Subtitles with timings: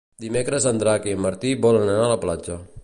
[0.23, 2.61] Dimecres en Drac i en Martí volen anar a la platja.